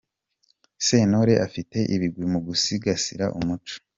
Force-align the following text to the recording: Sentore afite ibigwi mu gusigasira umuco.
Sentore 0.85 1.33
afite 1.47 1.77
ibigwi 1.95 2.25
mu 2.33 2.39
gusigasira 2.47 3.25
umuco. 3.39 3.75